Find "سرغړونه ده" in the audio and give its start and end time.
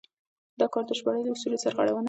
1.63-1.99